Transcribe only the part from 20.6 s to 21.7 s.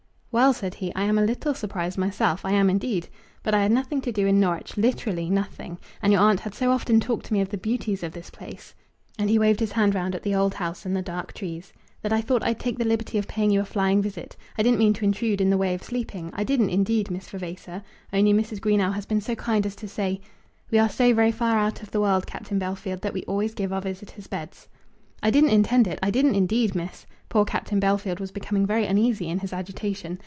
"We are so very far